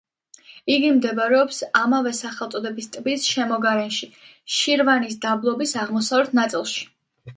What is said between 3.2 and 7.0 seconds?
შემოგარენში, შირვანის დაბლობის აღმოსავლეთ ნაწილში.